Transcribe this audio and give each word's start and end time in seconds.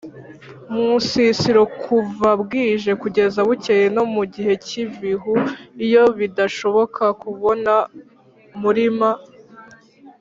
munsisiro 0.73 1.61
kuva 1.81 2.29
bwije 2.41 2.91
kugeza 3.01 3.39
bukeye 3.47 3.85
no 3.95 4.03
mugihe 4.13 4.53
cyibihu 4.65 5.33
iyo 5.85 6.03
bidashoboka 6.19 7.03
kubona 7.21 7.73
muri 8.61 8.85
m 8.99 8.99